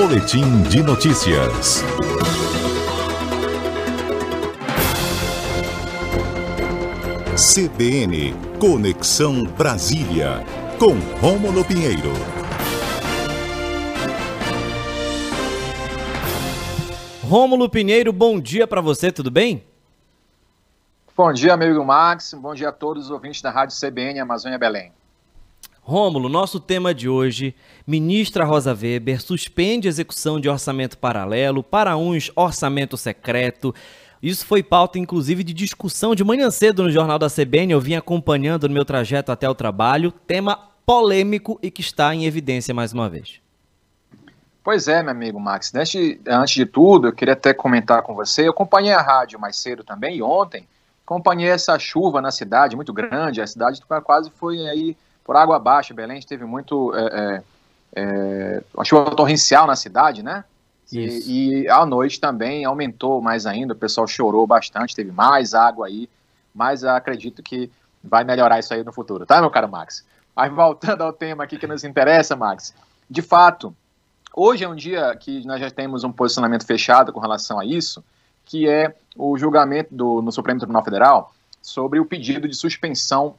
Boletim 0.00 0.62
de 0.62 0.80
notícias. 0.80 1.82
CBN 7.34 8.32
Conexão 8.60 9.44
Brasília 9.44 10.44
com 10.78 10.92
Rômulo 11.20 11.64
Pinheiro. 11.64 12.12
Rômulo 17.24 17.68
Pinheiro, 17.68 18.12
bom 18.12 18.40
dia 18.40 18.68
para 18.68 18.80
você, 18.80 19.10
tudo 19.10 19.32
bem? 19.32 19.64
Bom 21.16 21.32
dia, 21.32 21.54
amigo 21.54 21.84
Max. 21.84 22.34
Bom 22.34 22.54
dia 22.54 22.68
a 22.68 22.72
todos 22.72 23.06
os 23.06 23.10
ouvintes 23.10 23.42
da 23.42 23.50
Rádio 23.50 23.76
CBN 23.76 24.20
Amazônia 24.20 24.58
Belém. 24.60 24.92
Rômulo, 25.88 26.28
nosso 26.28 26.60
tema 26.60 26.94
de 26.94 27.08
hoje, 27.08 27.54
ministra 27.86 28.44
Rosa 28.44 28.74
Weber 28.74 29.22
suspende 29.22 29.88
execução 29.88 30.38
de 30.38 30.46
orçamento 30.46 30.98
paralelo, 30.98 31.62
para 31.62 31.96
uns 31.96 32.30
orçamento 32.36 32.94
secreto. 32.98 33.74
Isso 34.22 34.44
foi 34.44 34.62
pauta, 34.62 34.98
inclusive, 34.98 35.42
de 35.42 35.54
discussão 35.54 36.14
de 36.14 36.22
manhã 36.22 36.50
cedo 36.50 36.82
no 36.82 36.90
Jornal 36.90 37.18
da 37.18 37.30
CBN. 37.30 37.72
Eu 37.72 37.80
vim 37.80 37.94
acompanhando 37.94 38.68
no 38.68 38.74
meu 38.74 38.84
trajeto 38.84 39.32
até 39.32 39.48
o 39.48 39.54
trabalho. 39.54 40.12
Tema 40.26 40.60
polêmico 40.84 41.58
e 41.62 41.70
que 41.70 41.80
está 41.80 42.14
em 42.14 42.26
evidência 42.26 42.74
mais 42.74 42.92
uma 42.92 43.08
vez. 43.08 43.40
Pois 44.62 44.88
é, 44.88 45.02
meu 45.02 45.12
amigo 45.12 45.40
Max. 45.40 45.74
Antes, 45.74 46.18
antes 46.28 46.54
de 46.54 46.66
tudo, 46.66 47.08
eu 47.08 47.14
queria 47.14 47.32
até 47.32 47.54
comentar 47.54 48.02
com 48.02 48.14
você. 48.14 48.46
Eu 48.46 48.50
acompanhei 48.50 48.92
a 48.92 49.00
rádio 49.00 49.40
mais 49.40 49.56
cedo 49.56 49.82
também, 49.82 50.18
e 50.18 50.22
ontem 50.22 50.68
acompanhei 51.02 51.48
essa 51.48 51.78
chuva 51.78 52.20
na 52.20 52.30
cidade, 52.30 52.76
muito 52.76 52.92
grande, 52.92 53.40
a 53.40 53.46
cidade 53.46 53.80
quase 54.04 54.30
foi 54.30 54.68
aí 54.68 54.94
por 55.28 55.36
água 55.36 55.56
abaixo, 55.56 55.92
Belém 55.92 56.22
teve 56.22 56.46
muito, 56.46 56.90
é, 56.96 57.02
é, 57.02 57.42
é, 57.96 58.62
uma 58.72 58.82
chuva 58.82 59.14
torrencial 59.14 59.66
na 59.66 59.76
cidade, 59.76 60.22
né? 60.22 60.42
E, 60.90 61.64
e, 61.64 61.68
à 61.68 61.84
noite 61.84 62.18
também 62.18 62.64
aumentou 62.64 63.20
mais 63.20 63.44
ainda, 63.44 63.74
o 63.74 63.76
pessoal 63.76 64.06
chorou 64.06 64.46
bastante, 64.46 64.96
teve 64.96 65.12
mais 65.12 65.52
água 65.52 65.86
aí, 65.86 66.08
mas 66.54 66.82
acredito 66.82 67.42
que 67.42 67.70
vai 68.02 68.24
melhorar 68.24 68.58
isso 68.58 68.72
aí 68.72 68.82
no 68.82 68.90
futuro, 68.90 69.26
tá, 69.26 69.38
meu 69.38 69.50
caro 69.50 69.68
Max? 69.68 70.02
Mas 70.34 70.50
voltando 70.50 71.02
ao 71.02 71.12
tema 71.12 71.44
aqui 71.44 71.58
que 71.58 71.66
nos 71.66 71.84
interessa, 71.84 72.34
Max, 72.34 72.74
de 73.10 73.20
fato, 73.20 73.76
hoje 74.34 74.64
é 74.64 74.68
um 74.68 74.74
dia 74.74 75.14
que 75.14 75.46
nós 75.46 75.60
já 75.60 75.70
temos 75.70 76.04
um 76.04 76.10
posicionamento 76.10 76.64
fechado 76.64 77.12
com 77.12 77.20
relação 77.20 77.60
a 77.60 77.66
isso, 77.66 78.02
que 78.46 78.66
é 78.66 78.96
o 79.14 79.36
julgamento 79.36 79.94
do, 79.94 80.22
no 80.22 80.32
Supremo 80.32 80.58
Tribunal 80.58 80.82
Federal 80.82 81.34
sobre 81.60 82.00
o 82.00 82.06
pedido 82.06 82.48
de 82.48 82.56
suspensão 82.56 83.34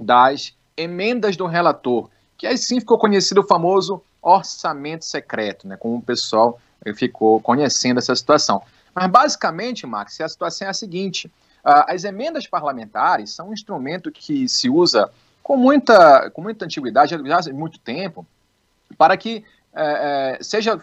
das 0.00 0.54
emendas 0.76 1.36
do 1.36 1.46
relator, 1.46 2.08
que 2.36 2.46
aí 2.46 2.56
sim 2.58 2.80
ficou 2.80 2.98
conhecido 2.98 3.40
o 3.40 3.46
famoso 3.46 4.02
orçamento 4.20 5.04
secreto, 5.04 5.66
né, 5.66 5.76
como 5.76 5.96
o 5.96 6.02
pessoal 6.02 6.58
ficou 6.96 7.40
conhecendo 7.40 7.98
essa 7.98 8.14
situação. 8.14 8.62
Mas 8.94 9.06
basicamente, 9.10 9.86
Max, 9.86 10.20
a 10.20 10.28
situação 10.28 10.66
é 10.66 10.70
a 10.70 10.74
seguinte: 10.74 11.26
uh, 11.64 11.84
as 11.88 12.04
emendas 12.04 12.46
parlamentares 12.46 13.30
são 13.30 13.50
um 13.50 13.52
instrumento 13.52 14.10
que 14.10 14.48
se 14.48 14.68
usa 14.68 15.10
com 15.42 15.56
muita, 15.56 16.30
com 16.30 16.42
muita 16.42 16.64
antiguidade, 16.64 17.16
já 17.24 17.38
há 17.38 17.52
muito 17.52 17.78
tempo, 17.78 18.26
para 18.96 19.16
que 19.16 19.44
é, 19.74 20.38
seja 20.40 20.80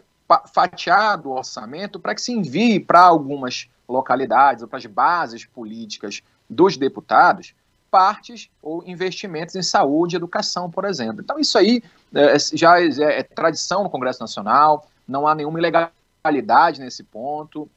fatiado 0.54 1.30
o 1.30 1.38
orçamento 1.38 2.00
para 2.00 2.14
que 2.14 2.22
se 2.22 2.32
envie 2.32 2.80
para 2.80 3.02
algumas 3.02 3.67
localidades 3.88 4.62
ou 4.62 4.67
para 4.67 4.78
as 4.78 4.86
bases 4.86 5.45
políticas 5.45 6.22
dos 6.48 6.78
deputados 6.78 7.56
partes 7.90 8.50
ou 8.62 8.84
investimentos 8.86 9.56
em 9.56 9.62
saúde 9.62 10.16
e 10.16 10.18
educação, 10.18 10.70
por 10.70 10.86
exemplo. 10.86 11.22
Então, 11.22 11.40
isso 11.40 11.58
aí 11.58 11.84
é, 12.14 12.38
já 12.54 12.80
é, 12.80 13.20
é 13.20 13.23
tradição 13.23 13.84
no 13.84 13.90
Congresso 13.90 14.22
Nacional, 14.22 14.88
não 15.08 15.28
há 15.28 15.36
nenhuma 15.36 15.59
ilegalidade 15.59 16.80
nesse 16.80 17.04
ponto 17.04 17.70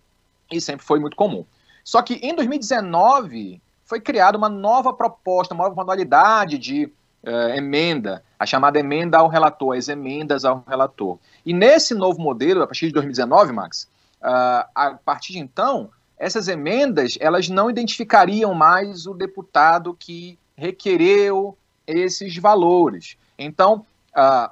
e 0.50 0.60
sempre 0.60 0.84
foi 0.84 0.98
muito 0.98 1.16
comum. 1.16 1.44
Só 1.84 2.02
que 2.02 2.14
em 2.14 2.34
2019 2.34 3.60
foi 3.84 4.00
criada 4.00 4.38
uma 4.38 4.48
nova 4.48 4.92
proposta, 4.92 5.54
uma 5.54 5.64
nova 5.64 5.76
modalidade 5.76 6.58
de 6.58 6.84
uh, 6.84 7.48
emenda, 7.54 8.22
a 8.38 8.46
chamada 8.46 8.78
emenda 8.78 9.18
ao 9.18 9.28
relator, 9.28 9.76
as 9.76 9.88
emendas 9.88 10.44
ao 10.44 10.64
relator. 10.66 11.18
E 11.44 11.52
nesse 11.52 11.94
novo 11.94 12.20
modelo, 12.20 12.62
a 12.62 12.66
partir 12.66 12.86
de 12.86 12.92
2019, 12.92 13.52
Max, 13.52 13.88
uh, 14.22 14.68
a 14.74 14.98
partir 15.04 15.32
de 15.32 15.38
então, 15.38 15.90
essas 16.22 16.46
emendas 16.46 17.18
elas 17.20 17.48
não 17.48 17.68
identificariam 17.68 18.54
mais 18.54 19.08
o 19.08 19.12
deputado 19.12 19.92
que 19.98 20.38
requereu 20.56 21.58
esses 21.84 22.36
valores. 22.36 23.16
Então, 23.36 23.84
uh, 24.16 24.48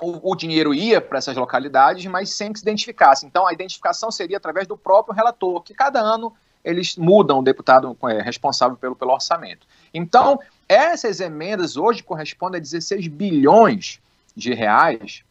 o, 0.00 0.30
o, 0.30 0.36
dinheiro 0.36 0.72
ia 0.72 1.00
para 1.00 1.18
essas 1.18 1.36
localidades, 1.36 2.06
mas 2.06 2.30
sem 2.30 2.52
que 2.52 2.60
se 2.60 2.64
identificasse. 2.64 3.26
Então, 3.26 3.44
a 3.44 3.52
identificação 3.52 4.12
seria 4.12 4.36
através 4.36 4.68
do 4.68 4.76
próprio 4.76 5.12
relator, 5.12 5.60
que 5.62 5.74
cada 5.74 5.98
ano 5.98 6.32
eles 6.64 6.96
mudam 6.96 7.40
o 7.40 7.42
deputado 7.42 7.96
é, 8.04 8.22
responsável 8.22 8.76
pelo, 8.76 8.94
pelo 8.94 9.10
orçamento. 9.10 9.66
Então, 9.92 10.38
essas 10.68 11.18
emendas 11.18 11.76
hoje 11.76 12.04
correspondem 12.04 12.60
a 12.60 12.62
16 12.62 13.08
bilhões 13.08 14.00
de 14.36 14.54
reais. 14.54 15.24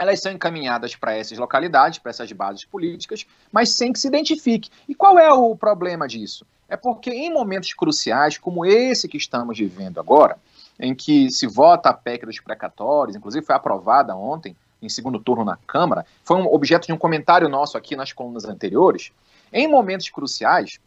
Elas 0.00 0.22
são 0.22 0.32
encaminhadas 0.32 0.96
para 0.96 1.14
essas 1.14 1.36
localidades, 1.36 1.98
para 1.98 2.08
essas 2.08 2.32
bases 2.32 2.64
políticas, 2.64 3.26
mas 3.52 3.68
sem 3.68 3.92
que 3.92 3.98
se 3.98 4.08
identifique. 4.08 4.70
E 4.88 4.94
qual 4.94 5.18
é 5.18 5.30
o 5.30 5.54
problema 5.54 6.08
disso? 6.08 6.46
É 6.66 6.74
porque 6.74 7.10
em 7.10 7.30
momentos 7.30 7.74
cruciais, 7.74 8.38
como 8.38 8.64
esse 8.64 9.06
que 9.06 9.18
estamos 9.18 9.58
vivendo 9.58 10.00
agora, 10.00 10.38
em 10.78 10.94
que 10.94 11.30
se 11.30 11.46
vota 11.46 11.90
a 11.90 11.92
PEC 11.92 12.24
dos 12.24 12.40
precatórios, 12.40 13.14
inclusive 13.14 13.44
foi 13.44 13.54
aprovada 13.54 14.16
ontem, 14.16 14.56
em 14.80 14.88
segundo 14.88 15.20
turno 15.20 15.44
na 15.44 15.58
Câmara, 15.66 16.06
foi 16.24 16.38
um 16.38 16.46
objeto 16.46 16.86
de 16.86 16.94
um 16.94 16.98
comentário 16.98 17.46
nosso 17.46 17.76
aqui 17.76 17.94
nas 17.94 18.10
colunas 18.10 18.46
anteriores. 18.46 19.12
Em 19.52 19.68
momentos 19.68 20.08
cruciais, 20.08 20.80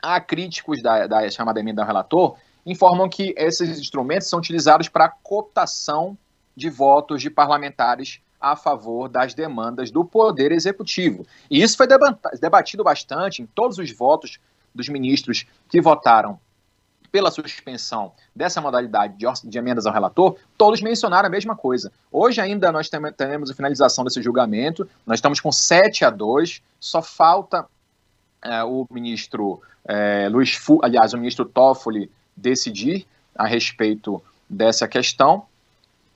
há 0.00 0.20
críticos 0.20 0.80
da, 0.80 1.08
da 1.08 1.28
chamada 1.30 1.58
emenda 1.58 1.82
ao 1.82 1.86
relator 1.88 2.36
informam 2.64 3.08
que 3.08 3.34
esses 3.36 3.76
instrumentos 3.80 4.28
são 4.28 4.38
utilizados 4.38 4.88
para 4.88 5.08
cooptação 5.08 6.16
de 6.56 6.70
votos 6.70 7.20
de 7.20 7.28
parlamentares 7.28 8.20
a 8.40 8.56
favor 8.56 9.08
das 9.08 9.34
demandas 9.34 9.90
do 9.90 10.04
Poder 10.04 10.52
Executivo. 10.52 11.26
E 11.50 11.62
isso 11.62 11.76
foi 11.76 11.86
debatido 12.40 12.84
bastante 12.84 13.42
em 13.42 13.46
todos 13.46 13.78
os 13.78 13.90
votos 13.92 14.38
dos 14.74 14.88
ministros 14.88 15.46
que 15.68 15.80
votaram 15.80 16.38
pela 17.10 17.30
suspensão 17.30 18.12
dessa 18.34 18.60
modalidade 18.60 19.16
de, 19.16 19.58
emendas 19.58 19.86
ao 19.86 19.92
relator, 19.92 20.36
todos 20.58 20.82
mencionaram 20.82 21.26
a 21.26 21.30
mesma 21.30 21.56
coisa. 21.56 21.90
Hoje 22.12 22.42
ainda 22.42 22.70
nós 22.70 22.90
temos 22.90 23.50
a 23.50 23.54
finalização 23.54 24.04
desse 24.04 24.20
julgamento, 24.20 24.86
nós 25.06 25.18
estamos 25.18 25.40
com 25.40 25.50
7 25.50 26.04
a 26.04 26.10
2, 26.10 26.60
só 26.78 27.00
falta 27.00 27.64
é, 28.44 28.62
o 28.64 28.86
ministro 28.90 29.62
é, 29.86 30.28
Luiz 30.28 30.54
Fu, 30.54 30.78
aliás, 30.82 31.14
o 31.14 31.18
ministro 31.18 31.44
Toffoli 31.44 32.10
decidir 32.36 33.06
a 33.34 33.46
respeito 33.46 34.22
dessa 34.48 34.86
questão. 34.86 35.46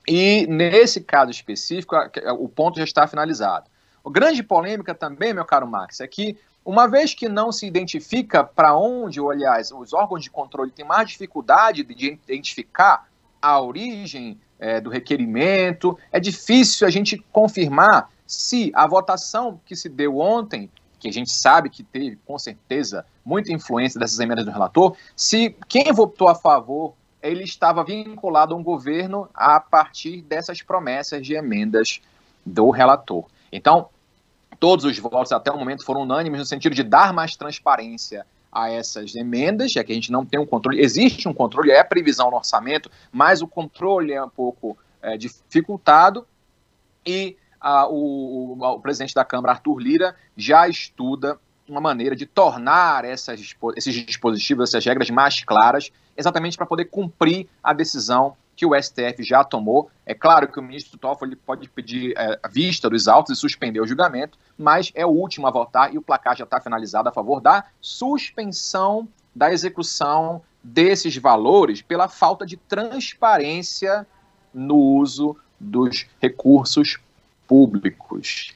E 0.07 0.47
nesse 0.47 1.01
caso 1.01 1.31
específico, 1.31 1.95
o 2.39 2.49
ponto 2.49 2.79
já 2.79 2.85
está 2.85 3.07
finalizado. 3.07 3.67
A 4.05 4.11
grande 4.11 4.43
polêmica 4.43 4.95
também, 4.95 5.35
meu 5.35 5.45
caro 5.45 5.67
Max, 5.67 6.01
é 6.01 6.09
que 6.09 6.37
uma 6.65 6.87
vez 6.87 7.15
que 7.15 7.29
não 7.29 7.53
se 7.53 7.67
identifica 7.67 8.45
para 8.45 8.77
onde, 8.77 9.21
ou 9.21 9.31
aliás, 9.31 9.71
os 9.73 9.93
órgãos 9.93 10.23
de 10.23 10.31
controle 10.31 10.71
têm 10.71 10.85
mais 10.85 11.09
dificuldade 11.09 11.83
de 11.83 12.19
identificar 12.29 13.09
a 13.41 13.61
origem 13.61 14.39
é, 14.59 14.81
do 14.81 14.91
requerimento, 14.91 15.99
é 16.13 16.21
difícil 16.21 16.87
a 16.87 16.91
gente 16.91 17.17
confirmar 17.33 18.11
se 18.27 18.71
a 18.75 18.87
votação 18.87 19.61
que 19.65 19.75
se 19.75 19.89
deu 19.89 20.19
ontem 20.19 20.71
que 20.99 21.09
a 21.09 21.13
gente 21.13 21.33
sabe 21.33 21.71
que 21.71 21.83
teve, 21.83 22.17
com 22.27 22.39
certeza, 22.39 23.07
muita 23.25 23.51
influência 23.51 23.99
dessas 23.99 24.21
emendas 24.21 24.45
do 24.45 24.51
relator, 24.51 24.95
se 25.17 25.57
quem 25.67 25.91
votou 25.95 26.29
a 26.29 26.35
favor 26.35 26.95
ele 27.23 27.45
estava 27.45 27.85
vinculado 27.85 28.55
a 28.55 28.57
um 28.57 28.63
governo 28.63 29.29
a 29.35 29.61
partir 29.61 30.23
dessas 30.23 30.63
promessas 30.63 31.27
de 31.27 31.35
emendas 31.35 32.01
do 32.45 32.71
relator. 32.71 33.27
Então, 33.53 33.89
todos 34.59 34.85
os 34.85 34.99
votos 34.99 35.33
até 35.33 35.51
o 35.51 35.59
momento 35.59 35.85
foram 35.85 36.03
unânimes 36.03 36.41
no 36.41 36.47
sentido 36.47 36.75
de 36.75 36.83
dar 36.83 37.13
mais 37.13 37.37
transparência 37.37 38.27
a 38.53 38.71
essas 38.71 39.15
emendas, 39.15 39.73
já 39.73 39.85
que 39.85 39.93
a 39.93 39.95
gente 39.95 40.11
não 40.11 40.25
tem 40.25 40.41
um 40.41 40.47
controle. 40.47 40.81
Existe 40.81 41.29
um 41.29 41.33
controle, 41.33 41.71
é 41.71 41.85
previsão 41.85 42.31
no 42.31 42.37
orçamento, 42.37 42.91
mas 43.13 43.43
o 43.43 43.47
controle 43.47 44.13
é 44.13 44.23
um 44.23 44.29
pouco 44.29 44.77
é, 45.01 45.17
dificultado. 45.17 46.27
E 47.07 47.37
a, 47.61 47.87
o, 47.87 48.59
o, 48.59 48.65
o, 48.65 48.81
presidente 48.81 49.15
da 49.15 49.25
Câmara, 49.25 49.53
Arthur 49.53 49.79
Lira, 49.79 50.17
já 50.37 50.69
estuda 50.69 51.39
uma 51.71 51.81
maneira 51.81 52.17
de 52.17 52.27
tornar 52.27 53.05
essas, 53.05 53.55
esses 53.77 53.95
dispositivos, 54.05 54.69
essas 54.69 54.85
regras 54.85 55.09
mais 55.11 55.43
claras, 55.45 55.91
exatamente 56.17 56.57
para 56.57 56.67
poder 56.67 56.87
cumprir 56.87 57.49
a 57.63 57.73
decisão 57.73 58.37
que 58.57 58.67
o 58.67 58.75
STF 58.75 59.23
já 59.23 59.43
tomou. 59.43 59.91
É 60.05 60.13
claro 60.13 60.49
que 60.49 60.59
o 60.59 60.63
ministro 60.63 60.99
Toffoli 60.99 61.35
pode 61.37 61.69
pedir 61.69 62.13
é, 62.17 62.39
a 62.43 62.49
vista 62.49 62.91
dos 62.91 63.09
autos 63.09 63.39
e 63.39 63.41
suspender 63.41 63.81
o 63.81 63.87
julgamento, 63.87 64.39
mas 64.59 64.93
é 64.95 65.07
o 65.07 65.11
último 65.11 65.47
a 65.47 65.51
votar 65.51 65.95
e 65.95 65.97
o 65.97 66.03
placar 66.03 66.37
já 66.37 66.45
está 66.45 66.61
finalizado 66.61 67.09
a 67.09 67.13
favor 67.13 67.41
da 67.41 67.65
suspensão 67.81 69.09
da 69.35 69.53
execução 69.53 70.43
desses 70.63 71.17
valores 71.17 71.81
pela 71.81 72.09
falta 72.09 72.45
de 72.45 72.57
transparência 72.57 74.07
no 74.53 74.77
uso 74.77 75.37
dos 75.59 76.07
recursos 76.21 76.99
públicos. 77.47 78.53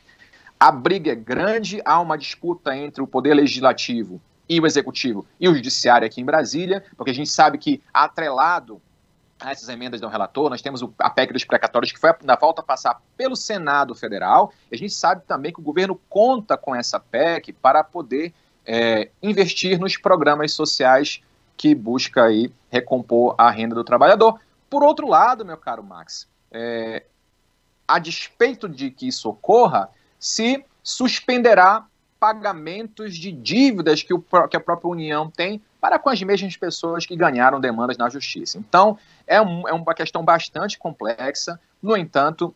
A 0.59 0.71
briga 0.71 1.13
é 1.13 1.15
grande, 1.15 1.81
há 1.85 2.01
uma 2.01 2.17
disputa 2.17 2.77
entre 2.77 3.03
o 3.03 3.07
poder 3.07 3.35
legislativo 3.35 4.21
e 4.49 4.61
o 4.61 4.67
executivo 4.67 5.27
e 5.41 5.49
o 5.49 5.55
judiciário 5.55 6.07
aqui 6.07 6.21
em 6.21 6.25
Brasília, 6.25 6.85
porque 6.97 7.11
a 7.11 7.15
gente 7.15 7.31
sabe 7.31 7.59
que 7.59 7.83
atrelado 7.93 8.81
a 9.41 9.51
essas 9.51 9.69
emendas 9.69 10.01
do 10.01 10.09
relator, 10.09 10.49
nós 10.49 10.63
temos 10.63 10.83
a 10.99 11.11
PEC 11.11 11.33
dos 11.33 11.45
precatórios 11.45 11.93
que 11.93 11.99
foi 11.99 12.11
na 12.23 12.37
volta 12.37 12.63
a 12.63 12.65
passar 12.65 13.03
pelo 13.17 13.37
Senado 13.37 13.95
Federal, 13.95 14.53
e 14.71 14.75
a 14.75 14.79
gente 14.79 14.93
sabe 14.93 15.23
também 15.27 15.53
que 15.53 15.61
o 15.61 15.63
governo 15.63 16.01
conta 16.09 16.57
com 16.57 16.75
essa 16.75 16.99
PEC 16.99 17.53
para 17.53 17.83
poder 17.83 18.33
é, 18.65 19.11
investir 19.23 19.79
nos 19.79 19.97
programas 19.97 20.53
sociais 20.53 21.21
que 21.57 21.75
busca 21.75 22.25
aí 22.25 22.53
recompor 22.71 23.35
a 23.37 23.51
renda 23.51 23.75
do 23.75 23.85
trabalhador. 23.85 24.41
Por 24.71 24.83
outro 24.83 25.09
lado, 25.09 25.45
meu 25.45 25.57
caro 25.57 25.83
Max, 25.83 26.27
é, 26.51 27.05
a 27.87 27.99
despeito 27.99 28.69
de 28.69 28.91
que 28.91 29.09
isso 29.09 29.29
ocorra, 29.29 29.91
se 30.25 30.65
suspenderá 30.83 31.85
pagamentos 32.19 33.15
de 33.15 33.31
dívidas 33.31 34.03
que, 34.03 34.15
o, 34.15 34.25
que 34.49 34.57
a 34.57 34.61
própria 34.61 34.89
União 34.89 35.31
tem 35.31 35.61
para 35.79 35.99
com 35.99 36.09
as 36.09 36.23
mesmas 36.23 36.57
pessoas 36.57 37.05
que 37.05 37.15
ganharam 37.15 37.61
demandas 37.61 37.99
na 37.99 38.09
justiça. 38.09 38.57
Então, 38.57 38.97
é, 39.27 39.39
um, 39.39 39.69
é 39.69 39.73
uma 39.75 39.93
questão 39.93 40.25
bastante 40.25 40.79
complexa, 40.79 41.61
no 41.83 41.95
entanto, 41.95 42.55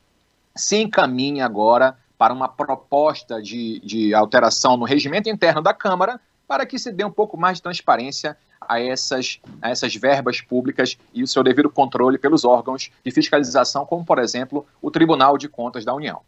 se 0.56 0.78
encaminha 0.78 1.44
agora 1.44 1.94
para 2.16 2.32
uma 2.32 2.48
proposta 2.48 3.42
de, 3.42 3.80
de 3.80 4.14
alteração 4.14 4.78
no 4.78 4.86
regimento 4.86 5.28
interno 5.28 5.60
da 5.60 5.74
Câmara 5.74 6.18
para 6.46 6.64
que 6.64 6.78
se 6.78 6.90
dê 6.90 7.04
um 7.04 7.12
pouco 7.12 7.36
mais 7.36 7.58
de 7.58 7.64
transparência 7.64 8.34
a 8.58 8.80
essas, 8.80 9.40
a 9.60 9.68
essas 9.68 9.94
verbas 9.94 10.40
públicas 10.40 10.96
e 11.12 11.22
o 11.22 11.28
seu 11.28 11.42
devido 11.42 11.68
controle 11.68 12.16
pelos 12.16 12.46
órgãos 12.46 12.90
de 13.04 13.10
fiscalização, 13.10 13.84
como, 13.84 14.06
por 14.06 14.18
exemplo, 14.18 14.66
o 14.80 14.90
Tribunal 14.90 15.36
de 15.36 15.50
Contas 15.50 15.84
da 15.84 15.94
União. 15.94 16.22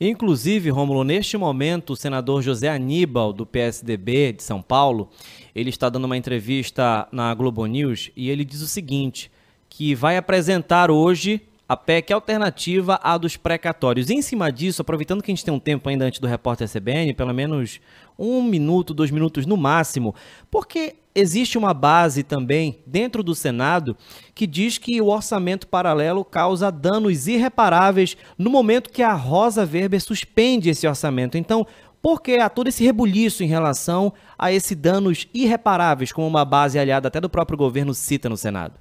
Inclusive, 0.00 0.70
Rômulo, 0.70 1.04
neste 1.04 1.36
momento, 1.36 1.92
o 1.92 1.96
senador 1.96 2.40
José 2.40 2.70
Aníbal, 2.70 3.34
do 3.34 3.44
PSDB 3.44 4.32
de 4.32 4.42
São 4.42 4.62
Paulo, 4.62 5.10
ele 5.54 5.68
está 5.68 5.90
dando 5.90 6.06
uma 6.06 6.16
entrevista 6.16 7.06
na 7.12 7.34
Globo 7.34 7.66
News 7.66 8.10
e 8.16 8.30
ele 8.30 8.42
diz 8.42 8.62
o 8.62 8.66
seguinte, 8.66 9.30
que 9.68 9.94
vai 9.94 10.16
apresentar 10.16 10.90
hoje 10.90 11.42
a 11.70 11.76
PEC 11.76 12.12
alternativa 12.12 12.98
à 13.00 13.16
dos 13.16 13.36
precatórios. 13.36 14.10
Em 14.10 14.20
cima 14.20 14.50
disso, 14.50 14.82
aproveitando 14.82 15.22
que 15.22 15.30
a 15.30 15.32
gente 15.32 15.44
tem 15.44 15.54
um 15.54 15.60
tempo 15.60 15.88
ainda 15.88 16.04
antes 16.04 16.18
do 16.18 16.26
repórter 16.26 16.68
CBN, 16.68 17.14
pelo 17.14 17.32
menos 17.32 17.78
um 18.18 18.42
minuto, 18.42 18.92
dois 18.92 19.12
minutos 19.12 19.46
no 19.46 19.56
máximo, 19.56 20.12
porque 20.50 20.96
existe 21.14 21.56
uma 21.56 21.72
base 21.72 22.24
também 22.24 22.80
dentro 22.84 23.22
do 23.22 23.36
Senado 23.36 23.96
que 24.34 24.48
diz 24.48 24.78
que 24.78 25.00
o 25.00 25.06
orçamento 25.06 25.68
paralelo 25.68 26.24
causa 26.24 26.72
danos 26.72 27.28
irreparáveis 27.28 28.16
no 28.36 28.50
momento 28.50 28.90
que 28.90 29.04
a 29.04 29.12
Rosa 29.12 29.64
Weber 29.64 30.00
suspende 30.00 30.70
esse 30.70 30.88
orçamento. 30.88 31.38
Então, 31.38 31.64
por 32.02 32.20
que 32.20 32.32
há 32.40 32.48
todo 32.48 32.66
esse 32.66 32.82
rebuliço 32.82 33.44
em 33.44 33.46
relação 33.46 34.12
a 34.36 34.50
esses 34.50 34.76
danos 34.76 35.28
irreparáveis, 35.32 36.10
como 36.10 36.26
uma 36.26 36.44
base 36.44 36.80
aliada 36.80 37.06
até 37.06 37.20
do 37.20 37.30
próprio 37.30 37.56
governo 37.56 37.94
cita 37.94 38.28
no 38.28 38.36
Senado? 38.36 38.74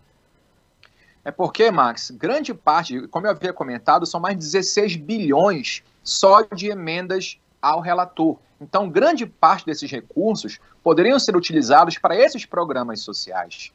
É 1.23 1.31
porque, 1.31 1.69
Max, 1.69 2.11
grande 2.11 2.53
parte, 2.53 3.07
como 3.07 3.27
eu 3.27 3.31
havia 3.31 3.53
comentado, 3.53 4.05
são 4.05 4.19
mais 4.19 4.35
de 4.35 4.43
16 4.43 4.95
bilhões 4.95 5.83
só 6.03 6.41
de 6.41 6.67
emendas 6.67 7.37
ao 7.61 7.81
relator. 7.81 8.37
Então, 8.59 8.89
grande 8.89 9.25
parte 9.25 9.65
desses 9.65 9.89
recursos 9.89 10.59
poderiam 10.83 11.19
ser 11.19 11.35
utilizados 11.35 11.97
para 11.97 12.15
esses 12.15 12.45
programas 12.45 13.01
sociais, 13.01 13.71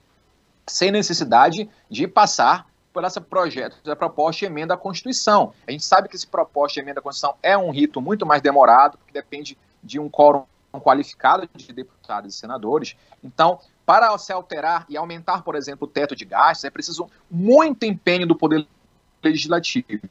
sem 0.66 0.90
necessidade 0.90 1.68
de 1.90 2.06
passar 2.06 2.66
por 2.92 3.04
esse 3.04 3.20
projeto, 3.20 3.76
essa 3.84 3.96
proposta 3.96 4.40
de 4.40 4.46
emenda 4.46 4.74
à 4.74 4.76
Constituição. 4.76 5.52
A 5.66 5.70
gente 5.70 5.84
sabe 5.84 6.08
que 6.08 6.16
esse 6.16 6.26
proposta 6.26 6.74
de 6.74 6.80
emenda 6.80 7.00
à 7.00 7.02
Constituição 7.02 7.36
é 7.42 7.56
um 7.56 7.70
rito 7.70 8.00
muito 8.00 8.24
mais 8.24 8.40
demorado, 8.40 8.98
porque 8.98 9.12
depende 9.12 9.58
de 9.82 9.98
um 9.98 10.08
quórum 10.08 10.44
qualificado 10.80 11.48
de 11.54 11.72
deputados 11.72 12.34
e 12.34 12.38
senadores. 12.38 12.96
Então, 13.22 13.58
para 13.84 14.16
se 14.18 14.32
alterar 14.32 14.86
e 14.88 14.96
aumentar, 14.96 15.42
por 15.42 15.54
exemplo, 15.54 15.86
o 15.86 15.90
teto 15.90 16.16
de 16.16 16.24
gastos, 16.24 16.64
é 16.64 16.70
preciso 16.70 17.08
muito 17.30 17.84
empenho 17.84 18.26
do 18.26 18.36
Poder 18.36 18.66
Legislativo. 19.22 20.08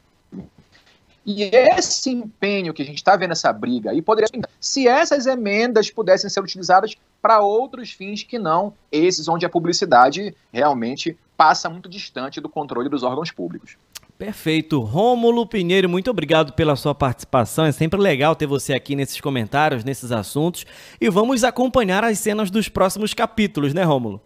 E 1.25 1.43
esse 1.43 2.09
empenho 2.09 2.73
que 2.73 2.81
a 2.81 2.85
gente 2.85 2.97
está 2.97 3.15
vendo 3.15 3.31
essa 3.31 3.51
briga 3.53 3.91
aí 3.91 4.01
poderia 4.01 4.27
se 4.59 4.87
essas 4.87 5.25
emendas 5.25 5.89
pudessem 5.89 6.29
ser 6.29 6.41
utilizadas 6.41 6.95
para 7.21 7.39
outros 7.39 7.91
fins 7.91 8.23
que 8.23 8.37
não 8.37 8.73
esses 8.91 9.29
onde 9.29 9.45
a 9.45 9.49
publicidade 9.49 10.35
realmente 10.51 11.17
passa 11.37 11.69
muito 11.69 11.87
distante 11.87 12.41
do 12.41 12.49
controle 12.49 12.89
dos 12.89 13.03
órgãos 13.03 13.31
públicos. 13.31 13.77
Perfeito. 14.23 14.79
Rômulo 14.79 15.45
Pinheiro, 15.45 15.89
muito 15.89 16.09
obrigado 16.09 16.53
pela 16.53 16.77
sua 16.77 16.95
participação. 16.95 17.65
É 17.65 17.73
sempre 17.73 17.99
legal 17.99 18.37
ter 18.37 18.45
você 18.45 18.73
aqui 18.73 18.95
nesses 18.95 19.19
comentários, 19.19 19.83
nesses 19.83 20.13
assuntos. 20.13 20.65
E 21.01 21.09
vamos 21.09 21.43
acompanhar 21.43 22.05
as 22.05 22.19
cenas 22.19 22.49
dos 22.49 22.69
próximos 22.69 23.13
capítulos, 23.13 23.73
né, 23.73 23.83
Rômulo? 23.83 24.21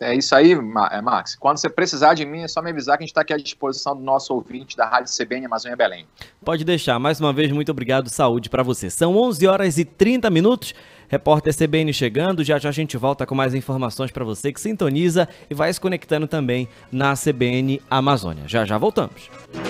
É 0.00 0.14
isso 0.14 0.34
aí, 0.34 0.52
é, 0.52 1.02
Max. 1.02 1.36
Quando 1.36 1.58
você 1.58 1.68
precisar 1.68 2.14
de 2.14 2.24
mim, 2.24 2.40
é 2.40 2.48
só 2.48 2.62
me 2.62 2.70
avisar 2.70 2.96
que 2.96 3.02
a 3.02 3.06
gente 3.06 3.10
está 3.10 3.20
aqui 3.20 3.34
à 3.34 3.36
disposição 3.36 3.94
do 3.94 4.02
nosso 4.02 4.32
ouvinte 4.32 4.74
da 4.74 4.86
Rádio 4.86 5.12
CBN 5.14 5.44
Amazônia 5.44 5.76
Belém. 5.76 6.06
Pode 6.42 6.64
deixar. 6.64 6.98
Mais 6.98 7.20
uma 7.20 7.34
vez, 7.34 7.52
muito 7.52 7.70
obrigado. 7.70 8.08
Saúde 8.08 8.48
para 8.48 8.62
você. 8.62 8.88
São 8.88 9.14
11 9.14 9.46
horas 9.46 9.76
e 9.76 9.84
30 9.84 10.30
minutos. 10.30 10.74
Repórter 11.06 11.54
CBN 11.54 11.92
chegando. 11.92 12.42
Já 12.42 12.58
já 12.58 12.70
a 12.70 12.72
gente 12.72 12.96
volta 12.96 13.26
com 13.26 13.34
mais 13.34 13.54
informações 13.54 14.10
para 14.10 14.24
você 14.24 14.50
que 14.52 14.60
sintoniza 14.60 15.28
e 15.50 15.54
vai 15.54 15.70
se 15.70 15.80
conectando 15.80 16.26
também 16.26 16.66
na 16.90 17.14
CBN 17.14 17.82
Amazônia. 17.90 18.44
Já 18.46 18.64
já 18.64 18.78
voltamos. 18.78 19.28